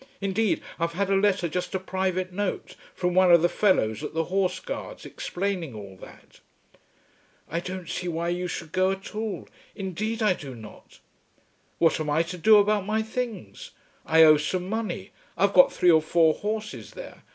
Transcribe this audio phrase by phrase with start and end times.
[0.19, 4.15] Indeed I've had a letter, just a private note, from one of the fellows at
[4.15, 6.39] the Horse Guards explaining all that."
[7.47, 11.01] "I don't see why you should go at all; indeed I do not."
[11.77, 13.73] "What am I to do about my things?
[14.03, 15.11] I owe some money.
[15.37, 17.21] I've got three or four horses there.